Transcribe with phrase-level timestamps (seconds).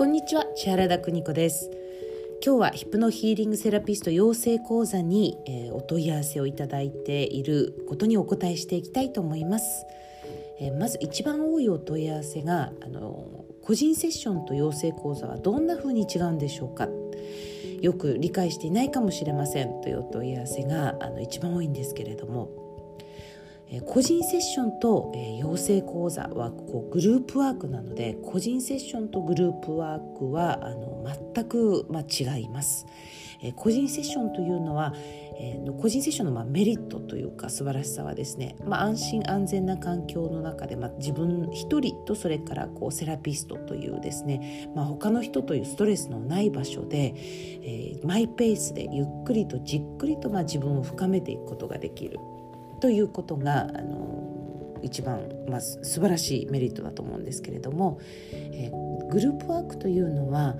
[0.00, 1.70] こんにちは千原田邦子です。
[2.42, 9.84] 今日はヒプノヒーリングセラピスト養成講座に、えー、お問い合わせをいただいていることにお答えしていきたいと思います、
[10.58, 16.88] えー、まず一番多いお問い合わせがあの個人セッションと養成講座はどんな風に違うんでしょうか。
[17.82, 22.59] よく理解していないかもしれませんというお問い合わせがあの一番多いんですけれども。
[23.86, 32.86] 個人セッションと養成講座はこうグループワークなので個人セッションとグループワークはあの全く、ま、違います。
[33.56, 34.92] 個人セッションというのは、
[35.80, 52.18] 個人セッションのまメリットというか素晴らしさはですね、ま、安心安全な環境の中で、ま、自分一人とそれからこうセラピストというですね、ま、他の人というストレスのない場所で、え、マイペースでゆっくりとじっくりとま自分を深めていくことができる
[52.80, 58.00] ということがあの一番、まあ、素晴らしいメリットだと思うんですけれども、
[58.32, 60.56] えー、グループワークというのは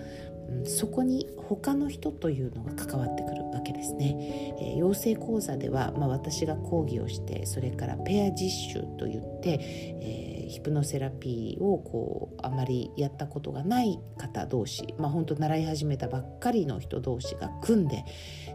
[0.64, 4.54] そこに他の人というのが関わってくるわけですね。
[4.60, 9.58] えー、養成講座では、まあ、私が講義をしてそれからペア実習といって、
[10.02, 18.04] えー、ヒプノセラピーをこうあまりやったことがない方同士、まあ、本当習い始めたばっかりの人同士が組んで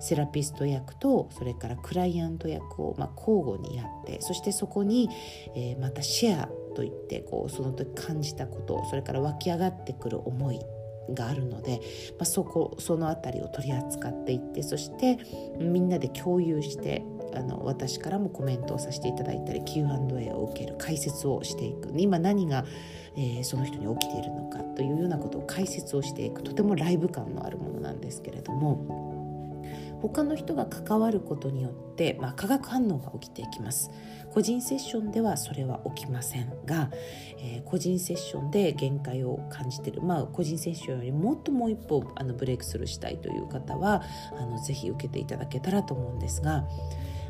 [0.01, 5.09] セラピスト役とそれからクライアント役を、まあ、交互にやってそしてそこに、
[5.55, 10.59] え、またシェアといってこうその時感じたことそれから湧き上がってくる思い
[11.13, 11.81] があるので、
[12.17, 15.17] まあ、そこその辺りを取り扱っていってそして
[15.59, 17.03] みんなで共有して
[17.35, 22.65] あの私からもコメントをさせていただいたり Q&A を受ける解説をしていく今何が、
[23.17, 29.04] えー、その人に起きているのかというようなことを解説をしていくとてもライブ感のあるものなんですけれども。
[30.01, 33.91] 他の人が関わることによって、まあ、化学反応が起きていきます。
[34.35, 36.91] 個人セッションではそれは起きませんが、
[37.39, 44.03] えー、個人セッションで限界を感じてる、まあ、個人セッションよりもっともう一歩あのブレイクスルーしたいという方は
[44.37, 46.67] あのぜひ受けていただけたらと思うんですが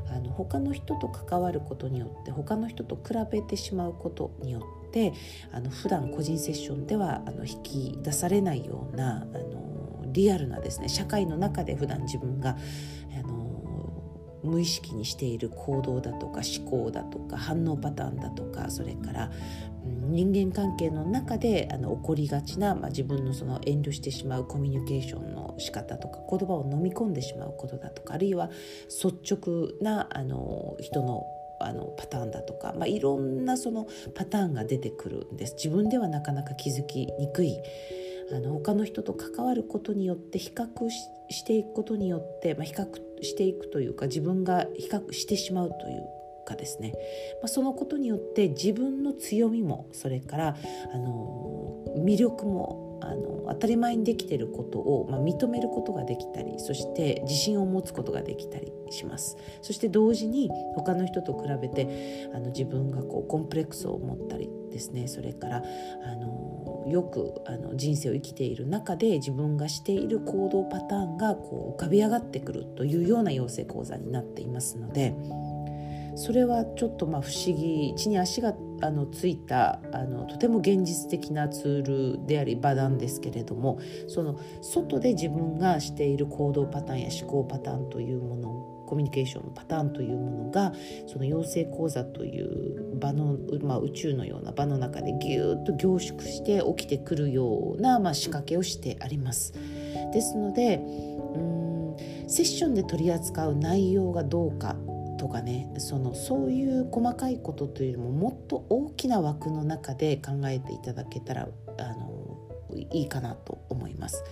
[0.09, 5.13] あの他の人と関わることによって他の人と比べてしまうことによって
[5.51, 9.74] あの普段個人セッションではあの引き出されないようなあの
[10.15, 12.57] リアルなですね社会の中で普段自分が
[13.17, 13.45] あの
[14.43, 19.31] 無意識にしている行動だとか思考だとか反応パターンだとかそれから
[19.83, 28.49] 人間関係の中であの起こりがちな、まあ、自分のその遠慮してしまうコミュニケーションの仕方とか言葉を飲み込んでしまうことだとかあるいは
[29.03, 31.23] 率直なあの人の
[31.61, 35.55] あのパターンだとか、まあ、いろんなそのパターンが出てくるんです。
[35.55, 37.57] 自分ではなかなか気づきにくい
[38.31, 40.67] あの他の人と関わることによって比較
[41.29, 42.87] していくことによって、まあ、比較
[43.21, 46.03] していくというか自分が比較してしまうという
[46.45, 46.93] かですね、
[47.41, 50.57] まあ、そのことによって自分の強みもそれから
[50.93, 59.37] あの魅力もあの当たり前にできてることを、まあ、認めることができたりそして自信を持つことができたりします。
[59.61, 65.07] そして同時に他の人と比べてあの自分がこうコンプレックスを持ったりですね。
[65.07, 75.15] それからあのよくあの人生を生きている中で自分がしている行動パターンがこう浮かび上がってくるというような養成講座になっていますので。
[76.17, 90.73] それはちょっとまあ不思議地に足があのついたあのとても現実的なツールであり場なんですけれどもその外で自分がしている行動パターンや思考パターンというものコミュニケーションのパターンというものが
[91.07, 99.53] その養成講座という場の、まあ、宇宙のような場の中でぎゅっと凝縮して起きてくるような、まあ、仕掛けをしてあります。
[100.11, 100.77] ですので
[101.35, 101.95] うん
[102.27, 104.75] セッションで取り扱う内容がどうか
[105.17, 111.47] とかねそのそういう細かいことというよりももっと大きな枠の中で考えていただけたら
[111.77, 112.37] あの
[112.91, 114.23] いいかなと思います。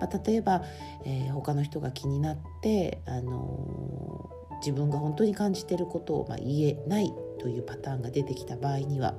[0.00, 0.62] まあ、例えば、
[1.04, 9.14] えー、他の人が気になってあの自分が本当に感じてることを、まあ、言えないというパターンが出てきた場合には、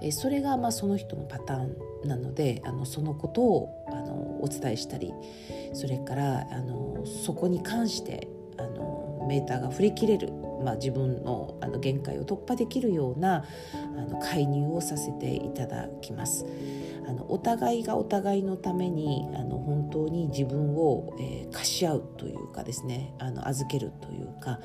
[0.00, 1.66] えー、それがまあその人のパター
[2.04, 5.12] ンなのであのそのことをあのお伝えしたり
[5.74, 10.32] それからあのそこに関してあのメーターが振り切れる、
[10.64, 13.44] まあ、自分のあの限界を突破できるような
[13.74, 16.46] あの介入をさせていただきます。
[17.08, 24.60] あのお互いがお互いのためにあの本当に自分を、えー、貸し合うというかですねあの預けるというか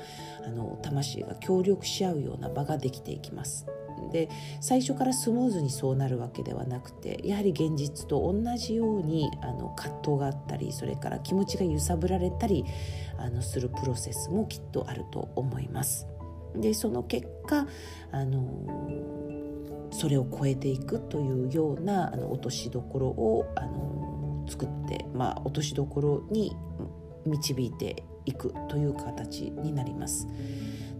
[0.46, 3.66] あの魂が協力し合うような場ができていきます。
[4.12, 4.28] で
[4.60, 12.64] 最初からスムーズにそうなるわけではなくてやはり現実と同じようにあの葛藤があったりそれから気持ちが揺さぶられたり
[13.16, 16.06] あのするプロセスもきっとあると思います。
[16.56, 17.66] でその結果
[18.12, 18.44] あの
[19.94, 26.54] それを超えていくというようなあの落としどころをあの作って、まあ、落としどころに
[27.24, 30.26] 導いていくという形になります。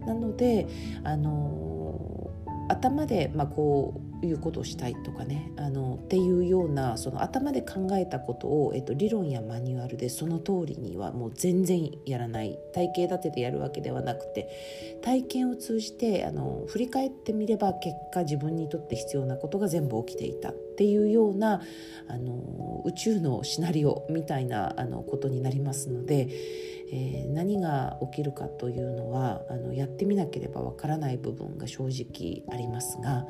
[0.05, 0.67] なので
[1.03, 2.31] あの
[2.67, 21.61] 頭で、まあ、こういうことをしたいとかねあのっていうようなその頭で考えたことを、えっと、理論やマニュアルでその通りにはもう全然やらない体系立ててやるわけではなくて体験を通じてあの振り返ってみれば結果自分にとって必要なことが全部起きていたっていうような
[22.07, 26.74] あの宇宙のシナリオみたいなあのことになりますので。
[26.91, 33.25] えー、何が起きるかというのはあのやってみなければわからない部分が正直ありますが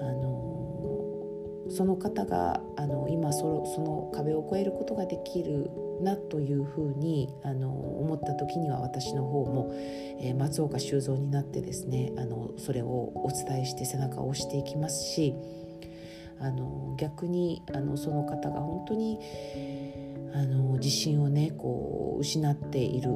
[0.00, 0.44] あの
[1.70, 5.70] その方があの今そのその壁を越えることができる
[6.02, 9.72] なというふうにあの思った時には私の方も、
[10.20, 15.34] えー、松岡修造になってですねあのそれをお伝えして背中を押していきますし
[16.40, 19.18] あの逆にあのその方が本当に
[20.34, 23.10] あの自信をねこう失っている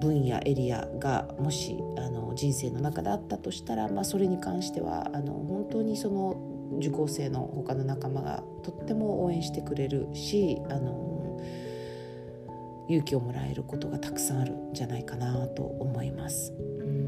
[0.00, 11.40] 分野エリアがもしあの人生の中であったとしたら、まあ、それに関してはあの本当にその受講生の他の仲間がとっても応援してくれるしあの
[12.88, 16.52] 勇気をもらえることがたくさんあるんじゃないかなと思います。
[16.80, 17.04] うん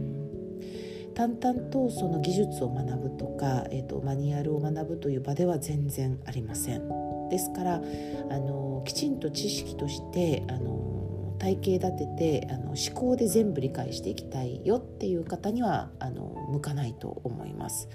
[1.16, 7.05] 淡々とその技術を学ぶとか、えーと、マニュアルを学ぶという場では全然ありません。
[7.28, 12.06] ですからあのきちんと知識としてあの体系立て
[12.42, 17.88] てあの思考で全部理解していきたいよっていう方にはあの向かないと思います。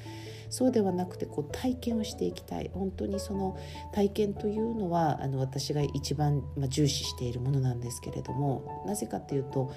[0.50, 3.58] そうではなくてこう体験をしていきたい本当にその
[3.94, 9.72] 体験というのはあの私が一番、まあ、重視しているものなんですけれどもなぜかというと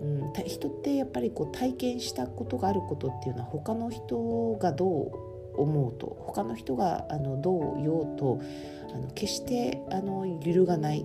[0.00, 5.27] うん、人ってやっぱりこう体験したことがあることっていうのは他の人がどう
[5.62, 8.40] 思うと他の人があのどう言おうと
[8.94, 11.04] あの決してあの揺るがない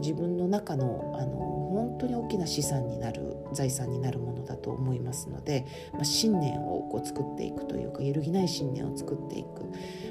[0.00, 9.64] 自分の中のあの本当に大きな資産になる財産になるものだと思いますので、まあ、信念をこう作っていくというか揺るぎない信念を作っていく、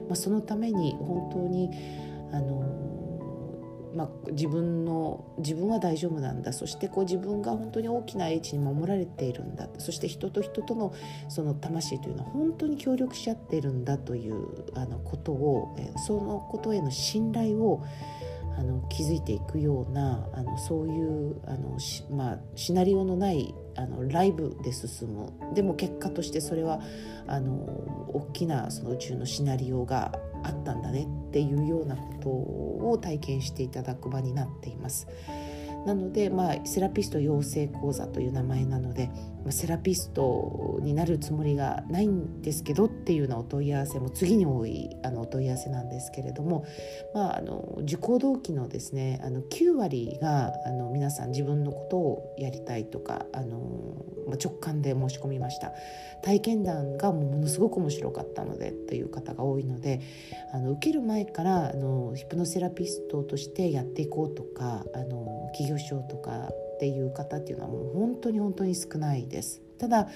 [0.07, 1.69] まあ、そのために本当に
[2.33, 2.92] あの
[3.95, 6.53] まあ、自分の自分は大丈夫なんだ。
[6.53, 9.67] そしてこう自分が本当に大きな英知に守られているんだ。
[9.77, 10.93] そして人と人との
[11.29, 15.75] その魂というのは本当に協力し合っているんだというあのことを
[16.05, 17.83] そのことへの信頼を
[18.57, 21.77] あの築いていくようなあのそういうあの
[22.15, 25.33] まあ、シナリオのないあのライブで進む。
[25.53, 26.81] でも結果としてそれは
[27.27, 27.53] あの
[28.13, 30.11] 大きなその宇宙のシナリオが
[30.43, 35.07] あったんだねっていうようなことを体験していただく場になっています。
[35.85, 39.09] なので、まあ、セラピスト養成講座という名前なので、
[39.49, 46.65] セラピストになるつもりがないんですけどっていうようなお問い合わせも次に多いあのお問い合わせなんですけれども、
[47.13, 54.05] まあ、あの受講動機のですねあの9割があの皆さん自分のことをやりたいとかあの
[54.41, 55.73] 直感で申し込みました。
[56.23, 59.99] 体験談がものすごく面白かったのでという方が多いので
[60.53, 66.49] あの受ける前からあのヒプノセラピストとしてやっていこうとかあの企業書とか
[66.83, 69.61] っていう方っていうのはもう本当に本当に少ないです。
[69.77, 70.09] ただ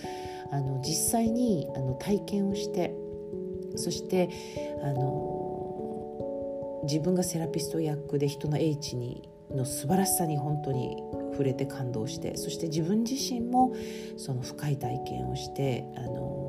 [0.52, 2.94] あの実際にあの体験をして
[3.78, 4.30] そして
[4.84, 13.74] あの自分がセラピスト役で人の英知にの素晴らしさに本当に触れて感動してそして自分自身も
[14.18, 16.47] その深い体験をしてあの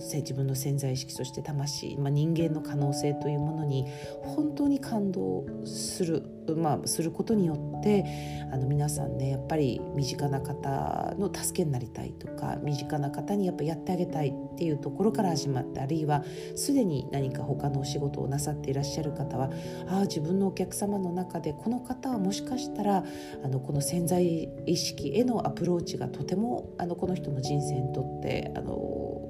[0.00, 3.86] 自分の潜在意識そして魂、まあ、人間の可能性というものに
[4.22, 6.22] 本当に感動する、
[6.56, 8.04] まあ、することによって
[8.52, 16.24] あの皆さんねやっぱり身近な方の助けになりたいとか身近な方にやっぱやってあげたいっていうところから始まってあるいは
[16.56, 19.50] すでに何か他のお仕事をなさっていらっしゃる方は
[19.88, 23.04] ああ自分のお客様の中でこの方はもしかしたら
[23.44, 29.29] あのこの潜在意識へのアプローチがとてもあのこの人の人生にとってあの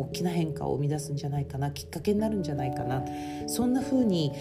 [0.00, 3.04] 大きな変化を生み出すんじゃないかなきっかけになるんじゃないかな
[3.46, 4.32] そんな風に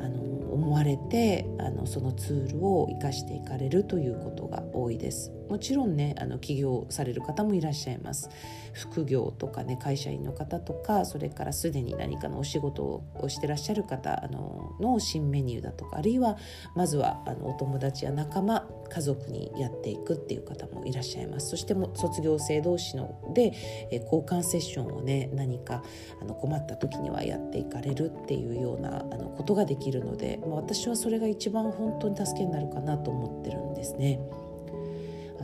[0.00, 0.20] あの
[0.52, 5.35] 思われてあのそのツールを生かしていかれるということが多いです。
[5.48, 8.30] もちろんねあの起業される方もいらっしゃいます
[8.72, 16.36] 副業とかね会社員の方とかそれからすでに何かのお仕事をしてらっしゃる方あのの新メニューだとかあるいは
[16.74, 23.52] まずはあのお友達や仲間家族にやっていくっていう方もいらっしゃいますそしても卒業生同士ので、
[23.90, 25.82] え交換セッションをね何か
[26.20, 34.20] あの困った時にはやっていかれるっていうようなあのことができるので、ま、私はそれが一番本当に助けになるかなと思ってるんですね。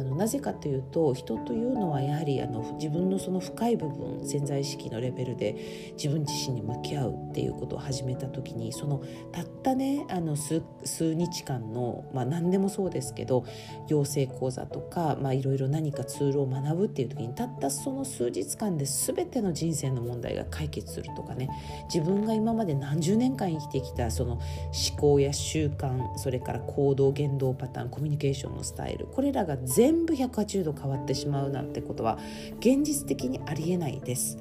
[0.03, 13.45] あのなぜかというと人というのはやはりあの自分のその深い部分潜在意識のレベルで自分自身に向き合うっていうことを始めた時にそのたったねあの数数日間の、まあ、何でもそうですけど
[13.89, 21.49] 養成講座とか、まあ、いろいろ何かツールを学ぶっていう時にたったその数日間で全ての人生の問題が解決するとかね
[21.93, 24.43] 自分が今まで何十年間生きてきたその思
[24.99, 32.19] 考や習慣それから行動言動パターンコミュニケーションのスタイルこれらが全全部180度変わってしまうなんてことは
[32.61, 34.39] 現実的にありえないです。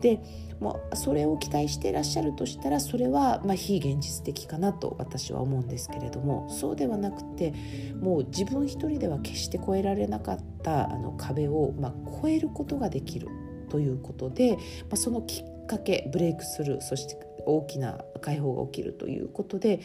[0.00, 0.20] で
[0.60, 7.52] もうそれを期待していらっしゃるとしたらそれはま非現実的かなと私は思うんですけれどもそうではなくて
[8.00, 13.28] もう自分一人では決して越えられなかったあの壁をま越えることができる
[13.70, 14.58] ということで、
[14.90, 17.16] まそのきっかけブレイクスルーそして
[17.46, 19.80] 大きな解放が起きるということで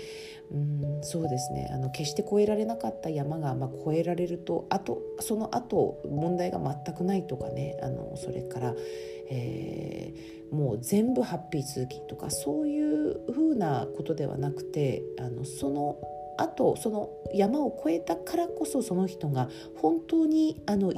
[0.52, 8.74] うんそうですねあの決して越えられなかった山が、まあ、越えられるとあとその後問題が全くないとかねあのそれから、
[9.30, 15.98] えー、もう全部ハッピー続きとかそういうふうなことではなくてあのその
[16.38, 20.92] あとその山を越えたからこそその人が本当にあの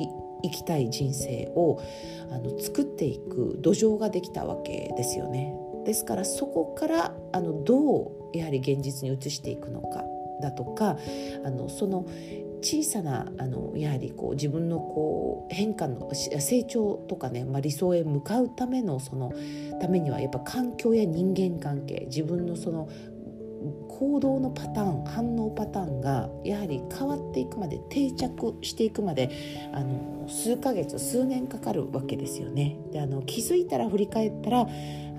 [0.43, 1.81] 生きたい人生を
[2.31, 5.53] あの作っていく土壌ができたわけですよね。
[5.87, 10.03] ですからそこからあのどうやはり現実に移していくのか
[10.41, 10.97] だとか
[11.45, 12.05] あのその
[12.61, 19.31] 小さなあのやはりこう自分のこう変化の成長とかね、まあ、理想へ向かうためのその
[19.79, 22.89] ためにはやっぱ環境や人間関係自分のその
[23.97, 29.31] 行動のパターン反応パターンがやはり変わっていくまで定着していくまで
[29.73, 32.77] あの数ヶ月数年かかるわけですよね。
[32.91, 34.67] であの気づいたら振り返ったら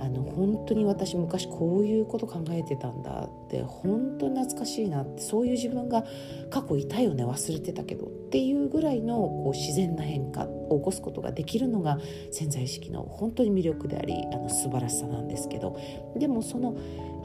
[0.01, 6.05] あの本当に私昔こういうこと考えてたんだって本当に懐かしいなってそういう自分が
[6.51, 11.99] 過去いたよね忘れてたけどっていうぐらいのこう自然な変化を起こすことができるのが
[12.31, 15.77] 潜在意識の本当に魅力でありあの素晴らしさなんですけど
[16.17, 16.77] でもその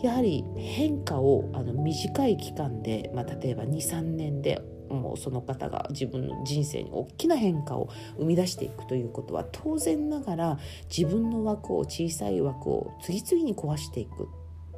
[0.01, 10.59] やはり変化をあの短い期間で、まあ、例えば23年でもうその方が自分の人生に大きな変化を生み出していくということは当然ながら
[10.95, 14.29] 自分の枠を小さい枠を次々に壊していく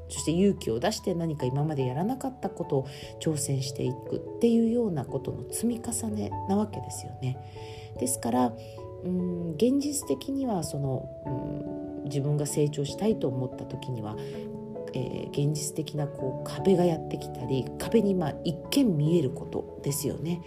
[0.10, 2.88] そして勇気を出して何か今までやらなかったことを
[3.20, 7.38] 挑戦していくっていうようなことの積み重ねなわけですよね。
[8.00, 8.54] ですから
[9.04, 14.16] うん現実的にはその、うん、自分が成長したいと思った時には
[14.96, 20.42] えー、現実的なこう壁がやってきたり壁にまあ一見見えることですよね。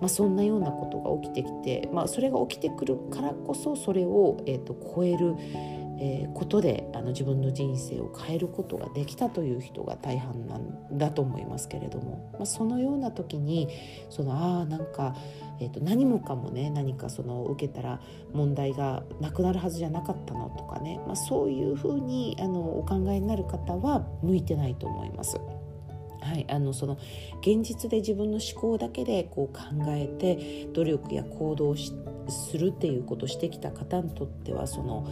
[0.00, 5.36] まあ、そんなようなことが起きてきて、まあ、それが起きてくるからこそそれを、えーと超える
[6.00, 13.68] えー、ことであの自分の人生を変えることができたという人が大半なんだと思いますけれども、まあ、そのような時に
[14.10, 15.14] そのああなんか、
[15.60, 18.00] えーと、何もかもね何かその受けたら
[18.32, 25.38] 問題がなくなるはずじゃなかったのとかね、まあ、そういうふうにあのお考えになる方は向いてないと思います。
[26.24, 26.98] はい、あのその
[27.42, 31.92] 現実で自分の思考だけでこう考えて努力や行動をす
[32.56, 35.06] るっていうことをしてきた方にとってはその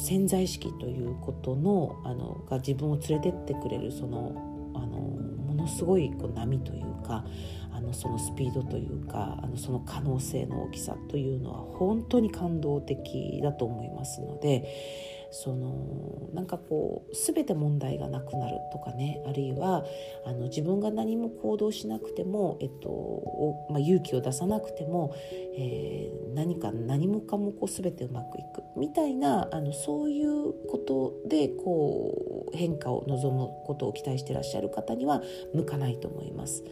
[0.00, 7.24] 潜在意識ということのあのが自分を連れてってくれるそのあのものすごいこう波というか
[7.72, 19.84] あのそのスピードというかあのその可能性の大きさというのは本当に感動的だと思いますのでそのなんかこう全て問題がなくなるとかねあるいは
[20.24, 25.14] あの自分が何も行動しなくても、えっとまあ、勇気を出さなくても、
[25.56, 35.22] えー、何か何もかもこう全てうまくいくみたいなあのそういうことでこう変化を望むことを期待してらっしゃる方には
[35.54, 36.64] 向かないと思います。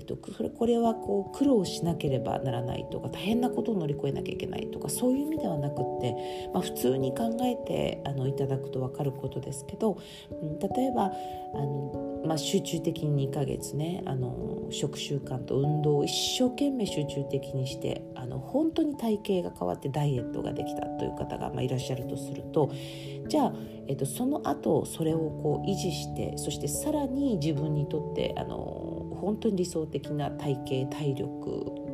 [0.00, 6.14] えっと、これはこう苦労しなければならないとか大変なことを乗り越えなきゃいけないとかそういう意味ではなくって、
[6.54, 9.98] まあ、普通に考えてあのいただくと分かることですけど、
[10.30, 11.08] うん、例えばあ
[11.58, 22.72] の、まあ、集中的に2ヶ月ねあの食習慣と運動を一生懸命集中的にしてあの本当に体型が変わってダイエットができたという方が、まあ、いらっしゃるとすると
[23.28, 23.52] じゃあ、
[23.90, 28.54] えっと、その後それをこう維持してそしてさらに自分にとってあの
[29.20, 31.90] 本当に理想的な体型体力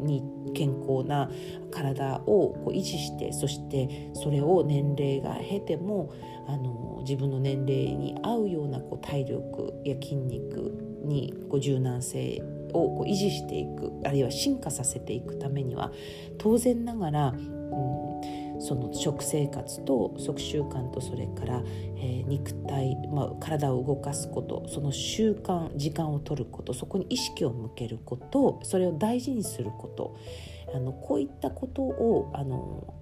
[0.00, 0.24] に
[0.56, 1.30] 健康な
[1.70, 6.12] 体をこう維持してそしてそれを年齢が経ても
[6.48, 15.92] あの自分の年齢に合うようなこう体力や筋肉にこう柔軟性をこう維持していくあるいは進化させていくためには
[16.38, 21.62] 当然ながら、うん、その食生活と食習慣とそれから、
[21.96, 30.16] えー、肉体、まあ、体を動かすことその習慣時間を取ることそこに意識を向けることそれを大事にすること
[30.74, 32.94] あのこういったことをあの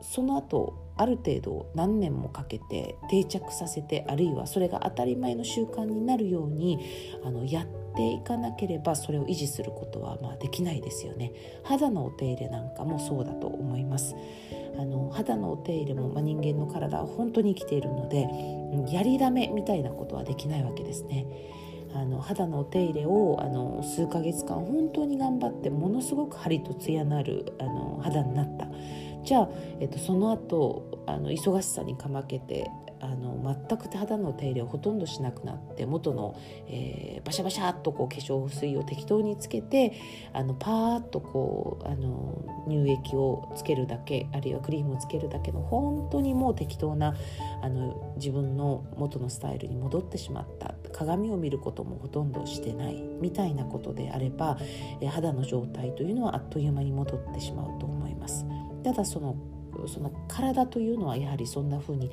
[0.00, 6.78] その後ある程度何年もかけて定着させてあるいはそれが当たり前の習慣になるように
[7.24, 11.32] あのやってていかなければそれを維持することはまあできないですよね。
[11.62, 14.14] 肌のお手入れなんかもそうだと思います。
[14.78, 18.28] あの肌のお手入れも、まあ、人間の体は本当に生きているので
[18.92, 21.26] やりだめみたいなことはできないわけですね。
[21.94, 28.66] あの肌のお手入れをあの数ヶ月間本当に頑張ってものすごく張りと艶のあるあの肌になった。
[29.22, 29.48] じゃあ、
[29.80, 32.68] えっと、その後あの忙しさにかまけて
[33.00, 39.92] あの全く肌の手入れをほとんどしなくなって元の、えー、バシャバシャっとこう化粧水を適当につけて
[40.32, 47.14] あのパーッとこうあの乳液をつけるだけあるいはクリームをつけるだけの本当にもう適当な
[47.62, 54.58] あの自分の元のスタイルに戻ってしまった鏡を見ることもほとんどしてないみたいなことであれば、
[55.00, 58.46] えー、肌の状態というのはあっという間に戻ってしまうと思います。
[58.82, 59.36] ただその
[59.88, 62.10] その体というのはやはりそんな風に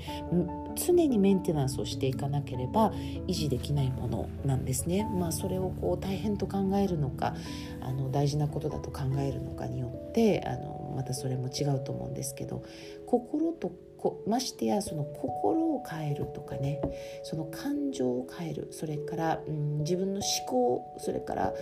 [0.76, 2.92] 常にメンテナンスをしていかなければ
[3.28, 5.08] 維持できないものなんですね。
[5.20, 7.36] まあ、それをこう大変と考えるのか
[7.82, 12.64] あの大事なことだと考えるのかによってあのまたそれも違うと思うんですけど
[13.06, 16.82] 心とこましてやその心を変えるとかね
[17.24, 21.54] その感情を変えるそれから、うん、自分の思考それから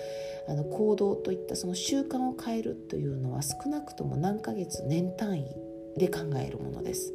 [0.47, 7.13] あの行動といったその習慣を変えるというのは少なくとも何ヶ月年単位で考えるものです。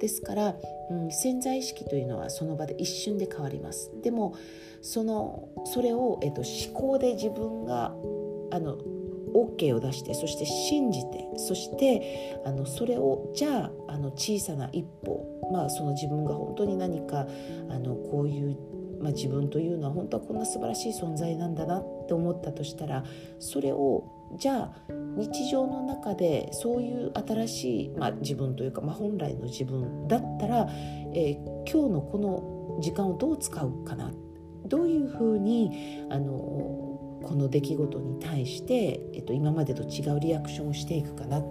[0.00, 0.54] ですから、
[0.90, 4.36] うん、潜在意識というのはその場で一瞬で変わりますでも
[4.80, 7.86] そのそれを、えっと、思考で自分が
[8.50, 8.78] あの
[9.34, 17.26] OK を出してそして信じてそしてあのそれをじゃああの小さな一歩、まあ、その自分が本当に何か
[17.68, 18.56] あのこういう、
[19.00, 23.04] まあ、自分というのは本当はこんな素晴らしい存在なんだなっって思ったとしたら
[23.38, 24.04] それを
[24.38, 24.72] じゃあ
[25.16, 30.66] 日常の中でそういう新しい、まあ、自分というか、まあ、本来の自分だったら、
[31.14, 34.12] えー、今日のこの時間をどう使うかな。
[34.66, 36.87] どういうふうにあの
[37.28, 41.42] この出来事に対して、えっと、今までと違うリアクションをしていくかな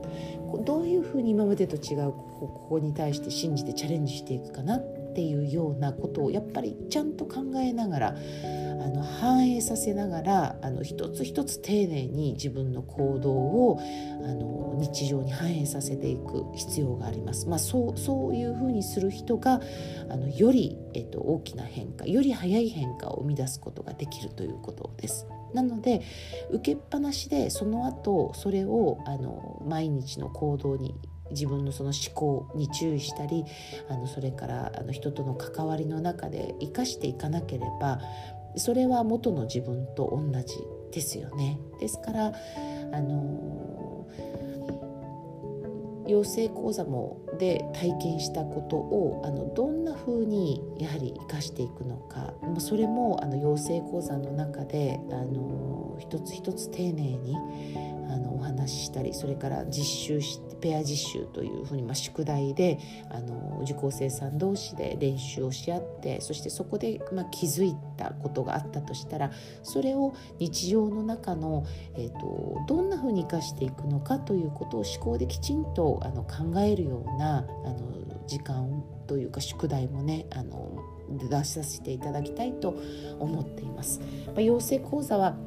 [0.66, 13.80] どういうふうに今までと違うここに対して信じてチャレンジしていくかなっていうようなことをやっぱりちゃんと考えながらあの反映させながらあの一つ一つ丁寧に自分の行動を
[14.24, 17.48] あの日常に反映させていく必要があります。
[17.48, 19.62] まあ、そうそういうふうにする人が
[20.10, 25.28] あのより、えっと、大きな変化より早い変化を生み出すことができるということです。
[25.54, 26.02] なので
[26.52, 30.96] 受けっぱなしでその後それをあの毎日の行動に
[31.32, 33.44] 自分のその思考に注意したり
[33.90, 38.00] あのそれからあの人との関わりの中で生かしていかなければ
[38.56, 40.56] それは元の自分と同じ
[40.92, 41.60] ですよね。
[41.80, 42.34] ですから
[42.92, 44.08] あの
[46.08, 52.34] 養成講座もで体験したことをあのどんなふうにやはり生かしていくのか。
[52.60, 57.36] それもあの養成講座の中であの一つ一つ丁寧に
[58.10, 69.32] あのお話ししたりそれから実習してペア実習というふうに、まあ、宿題であの受講生さん同士で練習をし合ってそしてそこで、まあ、気づいたことがあったとしたら
[69.64, 71.66] それを日常の中の、
[71.96, 80.84] えーと、どんなふうに生かしていくのかということを思考できちんとあの考えるようなあの時間というか宿題もねあの
[81.30, 82.76] 出させていただきたいと
[83.20, 84.02] 思っています。
[84.28, 85.38] まあ、養成講座は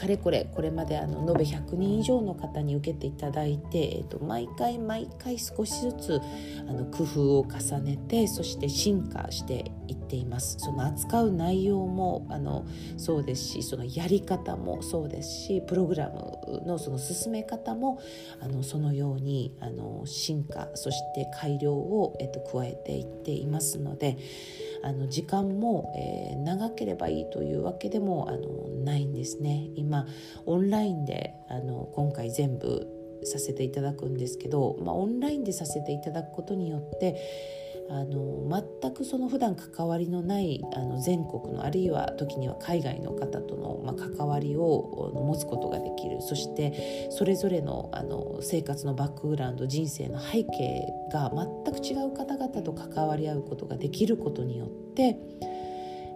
[0.00, 6.20] かれこれこれまであの延べ100人以上の方に受けていただいて、えー、と毎回毎回少しずつ
[6.66, 10.56] あの工夫を重ねてそして進化していっています。
[10.58, 12.64] その扱う内容もあの
[12.96, 18.00] そうですしそのやり方もそうですしプログラムのその進め方も
[18.40, 24.16] あのそのようにあの進化そして改良を、えー、と加えていっていますので
[24.82, 29.68] あの時間も、えー、長ければいいというわけでもあのないんですね。
[29.76, 30.06] 今
[30.46, 32.86] オンラインであの今回全部
[33.24, 37.20] させていただくんですけど、まあ、オンラインでさせていただくことによって
[37.92, 38.48] あの
[38.80, 55.16] 全くその普段関わりのないあの全国のあるいは時には海外の方との、まあ、関わりを持つことができるそしてそれぞれのあの生活のバックグラウンド人生の背景が全く違う方々と関わり合うことができることによって、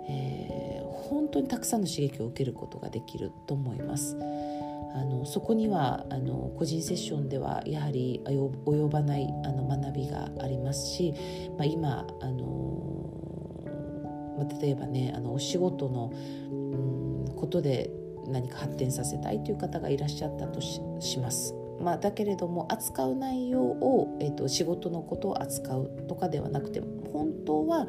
[0.09, 4.17] えー、本当にたくさんの刺激を受けることができると思います。
[4.95, 11.13] あのそこにはあの個人セッションではやはり及ばないあの学びがありますし、
[11.59, 13.65] まあ、今あの、
[14.39, 16.13] まあ、例えばねあのお仕事の
[16.51, 17.91] うんことで
[18.29, 20.81] 何か発展させたいという方がいらっしゃったとし
[21.19, 21.55] ます。
[21.81, 26.81] まあ、だけれども扱う内容を、えーと、仕事のことを扱うとかではなくて
[27.15, 27.87] 本当は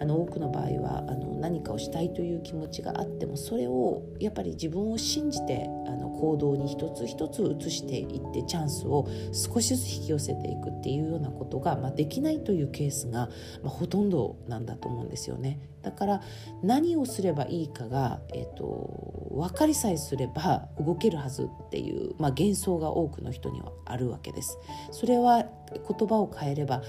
[0.00, 13.28] あの多くの場合はあの何かをしたいという気持ちがあってもそれをやっぱり自分を信じてあの行動に一つ一つ移していってチャンスを少しずつ引き寄せていくっていうようなことが、まあ、できないというケースが、
[13.62, 15.60] まあ、ほとんどなんだと思うんですよね。
[15.82, 16.20] だから
[16.62, 24.58] 何をすればいいかが、えーと、分かりさえすれば動けるはずっていう、まあ、幻想が多くの人にはあるわけです。
[24.92, 26.82] それは言葉を変えれば、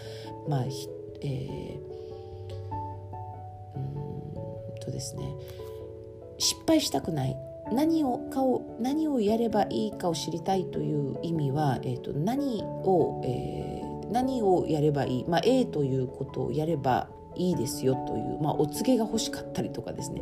[0.48, 0.66] まあ
[1.24, 1.94] えー、
[3.76, 5.24] うんとですね
[6.38, 7.38] 失敗したくない。
[7.72, 20.22] 何をかを何をやればいいかを知りたいという意味は、えーと、何を、えー、何をやればいい、まあ、A ということをやればいいですよという、まあ、お告げが欲しかったりとかですね。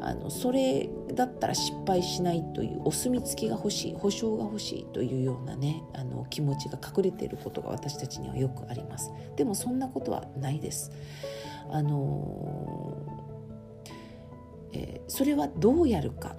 [0.00, 9.10] あのそれだったら失敗しないというお墨付きが欲しい保証が欲しいというようなねあの気持ちが隠れていることが私たちにはよくあります。
[9.36, 10.92] でもそんなことはないです。
[11.70, 12.96] あの、
[14.72, 16.36] えー、それはどうやるか。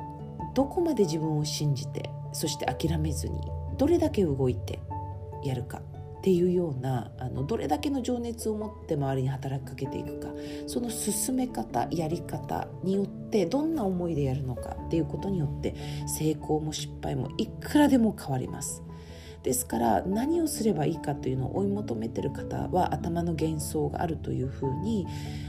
[0.54, 3.40] どこまで自分を信じてそして諦めずに
[3.78, 4.80] どれだけ動いて
[5.44, 5.82] やるか。
[6.28, 10.28] っていうようなあのどれだけの情熱を持って周りに働きかけていくか
[10.68, 15.74] その進め方やり方によってどんな思いでやるのかっていうことによって
[16.06, 18.84] 成功も失敗もいくらでも変わります。
[19.42, 25.08] ですから何をすればいいかというのを追い求めてる方は頭の幻想があるというふうに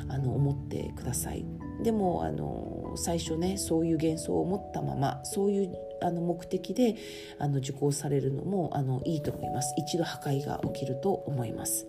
[0.08, 1.44] あの思ってください。
[1.82, 6.96] でもあの最初ねそういう幻想を持ったままそういうあの目的で
[7.38, 9.74] あの受講されるのもあのいいと思います。
[9.76, 11.86] 一度破壊が起きると思います、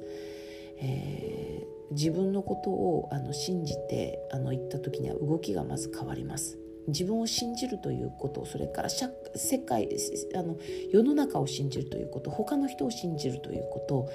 [0.79, 6.57] えー、自分のことをあの信じてあの言った時には動きがまず変わります。
[6.87, 9.87] 自分を信じるということそれから世界
[10.35, 10.57] あの
[10.91, 14.09] 世の中を信じるということ他の人を信じるということ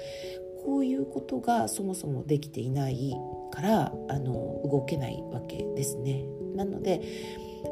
[0.65, 3.13] こういうことがそもそもできていない
[3.51, 6.25] からあの動けないわけですね。
[6.55, 7.01] なので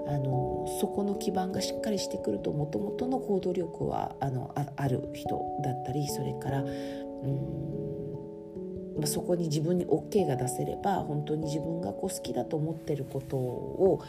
[0.08, 7.93] あのそこの基盤がしっかりしてくるともともとの行動力はあのある人だったりそれからうん
[8.98, 14.04] まあ、そこに自分に OK が出せれば本当に自分がこう好きだと思ってることを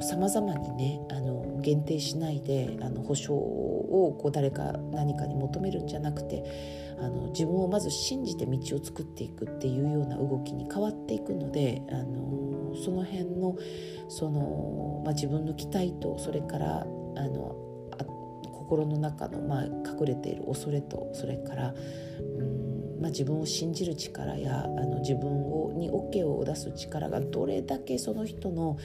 [0.00, 6.44] さまざまにねあの限定しないであの保証をこう誰か何かに求めるんじゃなくて
[7.00, 13.56] あの自分をまず信じて道を作っていくっていうような動きに変わっていくのであのその辺の
[14.08, 17.56] その、まあ、自分の期待とそれからあの
[18.70, 21.74] 心の中の、まあ、隠れている恐れとそれから
[22.38, 22.39] うん
[23.00, 28.78] まあ、自分を信じる力やあの自分をに OK を出す力がどれだけその人の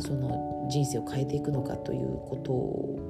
[0.00, 2.36] その人生を変えていくのかというこ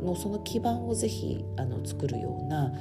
[0.01, 2.73] とのその基盤をぜひあの作るような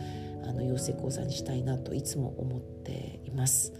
[0.48, 3.74] あの養成講座にしたいなといつも思っています。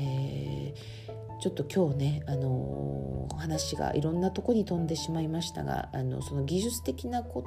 [0.00, 7.42] えー、ちょっと今日ね、あのー、話がいろんなとこに飛んでしまいましたがあのその技術的なこ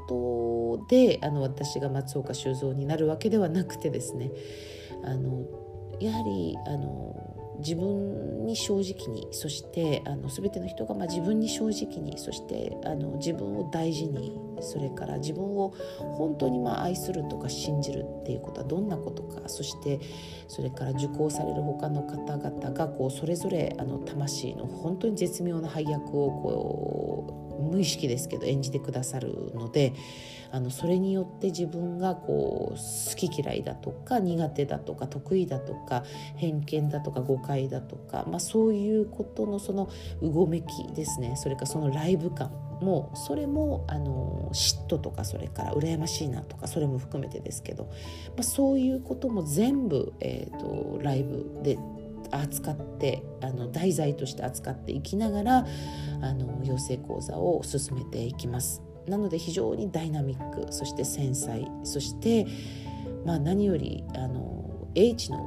[0.79, 4.31] とであの私が松岡修造になるわけではなくてですね
[5.03, 5.45] あの
[5.99, 19.99] やはりあの自分に正直にそしてあの全ての人がまあ自分に正直にそしてあの自分を大事にそれから自分を本当にまあ愛するとか信じるっていうことはどんなことかそして
[20.47, 29.93] それから受講される他の方々がこうそれぞれあの魂の本当に絶妙な配役をこう無意識ですけど演じてくださるので
[30.51, 36.03] あのそれによって自分がこう好き嫌いだとか苦手だとか得意だとか
[36.35, 39.89] 偏見だとか誤解だとか、まあ、そういうことのその
[40.21, 41.35] うごめきですね。
[41.37, 47.91] それからそのライブ感もそれもあの嫉妬とかそれから羨ましいなとかそれも含めてですけど、ま
[48.39, 51.77] あ、そういうことも全部、えーとライブで
[52.31, 55.65] 扱ってあの題材として扱っていきながら
[56.21, 58.81] あの養成講座を進めていきます。
[59.07, 62.45] なので非常にダイナミックそして繊細そして、
[63.25, 65.39] まあ、何よりあの英知の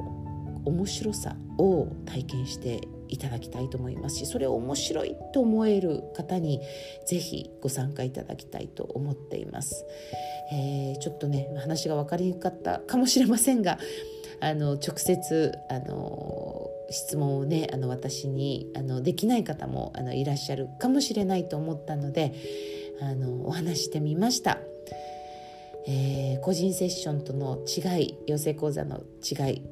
[0.65, 6.61] 面白さを体験していただきたいと思いますしそれを面白いと思える方に
[7.07, 9.85] ぜひご参加いただきたいと思っています。
[10.53, 13.79] えー、ちょっとね話が分かりにくかったかもしれませんが
[14.41, 22.35] あの直接あの質問をねあの私にあのできない方もあのいらっしゃるかもしれないと思ったので
[23.01, 24.59] あのお話してみました。
[25.87, 29.63] えー、個人セッションとの違い養成講座の違い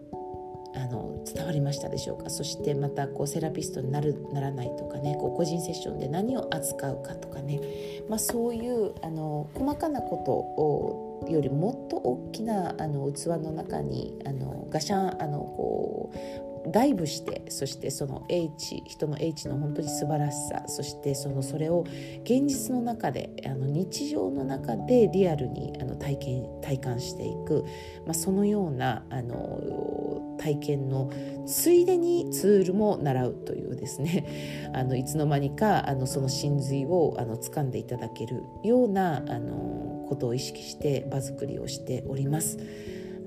[0.74, 2.28] あの伝わりましたでしょうか？
[2.30, 7.60] そしてまたこうセラピストになるならないとかねこう個人セッションで何を扱うかとかね、
[8.08, 21.84] まあ、そういうあの細かなことをよりもっと大きなあの器の中にあのガシャンあのこうダイブしてそしてその英知人の英知の本当に素晴らしさそしてそのそれを
[22.24, 27.64] 現実の中であの日常の中でリアルにあの体験体感していく、
[28.06, 31.10] まあ、そのようなあの体験の
[31.46, 42.58] ついでにツールも習うというですね あのいつの間にかあのその真髄をあの掴んでいただけるようなあのことを意識して場作りをしております。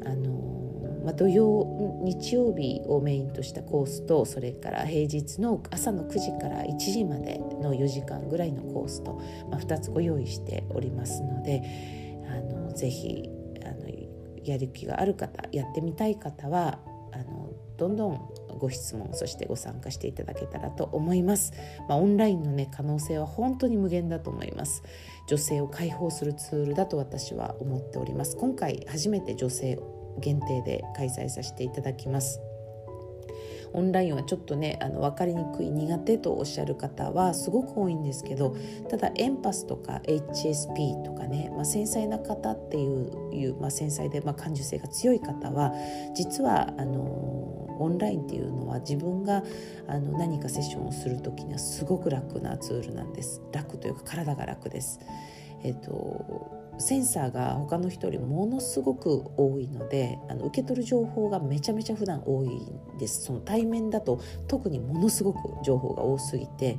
[0.05, 0.64] あの
[1.05, 11.61] まあ、土曜日曜日をメインとしたコースとそれから平日の朝の9時から1時までの4時間ぐらいのコースと、まあ、2つご用意しておりますので
[12.27, 13.29] あのぜひ
[13.63, 13.87] あの
[14.43, 16.79] やる気がある方やってみたい方は
[17.13, 21.53] あのどんどんご質問そしてご参加していただけたらと思います、
[21.87, 24.83] まあ、オンラインのね可能性は本当に無限だと思います。
[25.27, 28.37] 女性を解放するツールだと私は思っております。
[28.37, 29.79] 今回初めて女性
[30.19, 32.41] 限定で開催させていただきます。
[33.75, 38.55] オンラインはちょっとねあの分かりにくい苦手とおっしゃる方はすごく多いんですけど
[38.89, 45.73] ただエンパスとか HSP とかね、まあ、繊細な方っていう、まあ、繊細で、まあ、感受性が強い方は
[46.15, 47.01] 実はあの
[47.77, 49.43] オンラインっていうのは自分が
[49.87, 54.99] あの何かセッションをする時にはすごく楽なツールなんです楽というか体が楽です。
[55.63, 66.77] えっとセンサーが他の人よりものすごく多いのであの受け取る情報がめちゃめちゃ普段多いんですその対面だと特にものすごく情報が多すぎて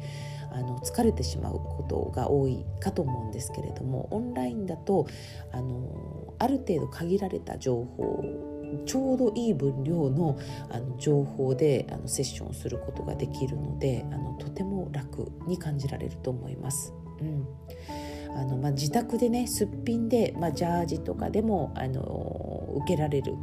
[0.53, 5.07] あの疲れてしまうことが多いかと思うんですけれどもオンラインだと
[5.53, 8.25] あのある程度限られた情報
[8.85, 10.39] ちょうどいい分量の
[10.71, 16.93] あの情報であのセッションをすることができるのであのとても楽に感じられると思います。
[17.21, 17.47] うん
[18.37, 23.35] あの、まあ、自宅でねすっぴんで、まあ、ジャージとかでもあの受けられる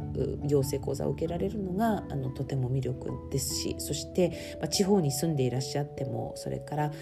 [0.48, 6.92] 養成講座を受けられるのがあのとても魅力ですしそして、まあ、地方に住んでいらっしゃってもそれから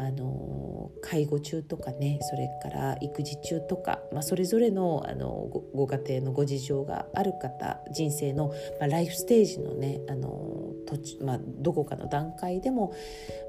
[0.00, 8.48] あの介護中とかねそれから育児中とか、まあ、それぞれのあのごご家庭のご事情がある方人生の、
[8.78, 12.94] まあ、ライフステージのねあの途中、まあ、どこかの段階でも、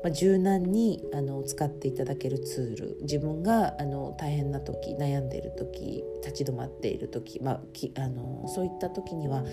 [0.04, 9.44] まあ、柔軟にあの使っていただけるツール自分があの大変な時悩んでいる時立ち止まっている時、まあ、きあのそういった時には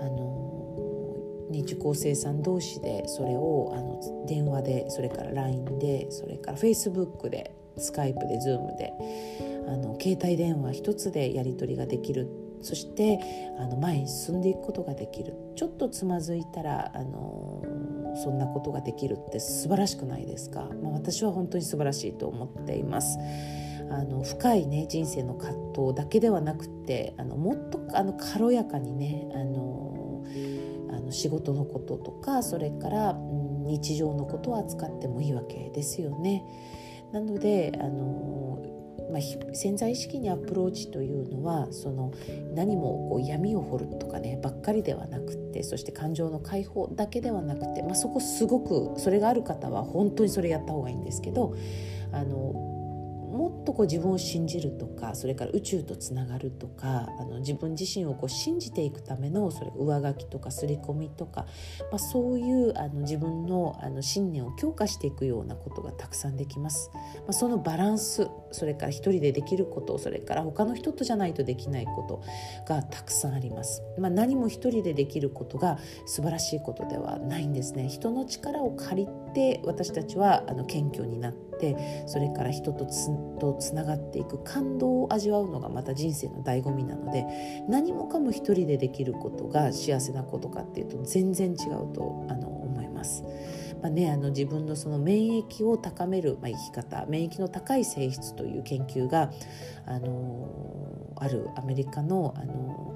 [0.00, 8.92] あのね受講生さん同士でそれをあの電話でそれから LINE でそれから Facebook でスカイプで Zoom で
[9.68, 12.28] あの携帯電話一つでやり取りができる。
[12.62, 13.20] そして
[13.60, 15.34] あの前に進んでいくことができる。
[15.56, 17.62] ちょっとつまずいたらあの
[18.16, 23.18] そんなことができるって素晴らしくないですか、まあ、私は本当に素晴らしいと思っています。
[23.90, 30.24] あの深いね人生の葛藤だけではなくてあのもっとあの軽やかにねあの
[30.90, 36.44] あの仕事のこととかそれから、うん、日常のことを扱ってもいいわけですよね。
[37.12, 38.36] なのであの
[39.10, 42.12] まあ、潜在意識にアプローチというのはその
[42.54, 51.54] 何もこう闇を掘るとかねばっかりではなくてそして感情の解放だけではなくて、まあ、そこすごくそれがある方は本当にそれやった方がいいんですけど
[52.12, 61.46] あのもとこう自分を信じるとかそれから宇宙とつながるとかあの自分自身をこう信じていくためのそれ上書きとか刷り込みとか、
[61.90, 66.90] まあ、そういうあの自分のあの信念を強化していくようなことがたくさんできます。
[66.94, 72.22] まあ、そのバランスそれから一人でできることそれから他の人とじゃないとできないこと
[72.66, 73.82] がたくさんあります。
[73.98, 77.88] まあ、何も一人でできることが素晴らしいことではないんですね。
[77.88, 83.10] 人の力を借りて私たちはあの謙虚になってそれから人とつ
[83.52, 87.24] とつながっていく感動を味わうのがまた人生の醍醐味なので
[87.68, 93.24] 何もかも一人でできることが幸せなことかっていうと全然違うとあの思います。
[93.82, 99.30] まあね、あの自分のその免疫を高める、まあ、生き方免疫の高い性質という研究が
[99.84, 102.94] あのあるアメリカのあの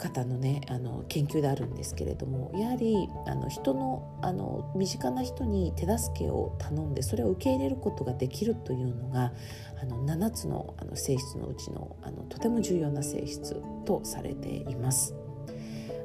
[0.00, 9.32] 方のねあの研究であるんですけれどもやはりあの人のあの身近な人に手助けを頼んでそれを受け入れることができるというのが
[9.80, 15.14] あの7つのあの性質のうちのあのとても重要な性質とされています。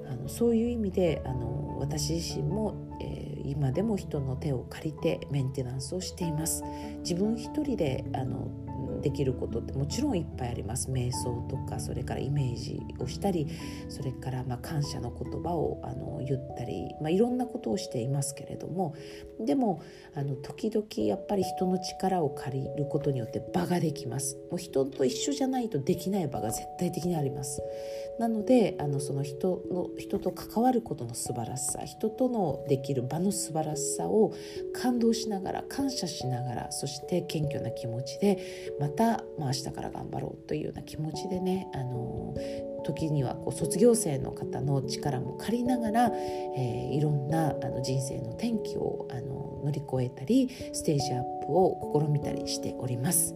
[0.07, 6.63] あのそういう意味であの私自身も、えー、今でも人の手を借りてメンテナンスをしています。
[6.99, 8.64] 自分一人であの
[9.01, 10.91] できることってもちろんいっぱいあります。
[10.91, 13.47] 瞑想とかそれからイメージをしたり
[13.89, 18.95] それからま感謝の言葉をあの言ったり、まあ、いろんなことをしていますけれども
[19.39, 19.81] でも
[20.15, 24.37] あの時々やっぱり人の力を借りることによって場ができます。
[24.49, 27.61] もう人と一緒じゃないとできない場が絶対的にあります。
[28.19, 34.33] なのであのその人の人と関わることの素晴らしさ人とのできる場の素晴らしさを
[34.73, 42.35] 感動しながら感謝しながらそして謙虚な気持ちでまた、まあ、明日から頑張ろうというような気持ちでねあの
[42.85, 46.11] 時にはこう卒業生の方の力も借りながら、
[46.55, 53.33] えー、いろんなあの人生の転機をあの乗り越えたりステージアップを試みたりしております。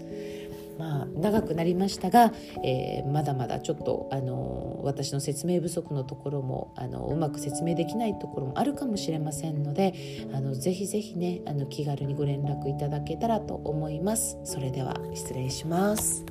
[0.79, 2.31] まあ、長くなりましたが、
[2.63, 9.93] えー、まだまだちょっと、あの私の説明不足のところもあのうまく説明できないところもあるかもしれませんので
[10.33, 14.37] あのぜひぜひねあの気軽にご連絡いただけたらと思います。
[14.45, 16.25] それでは失礼します。